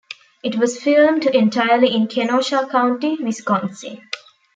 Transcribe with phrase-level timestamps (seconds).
[0.43, 4.01] It was filmed entirely in Kenosha County, Wisconsin.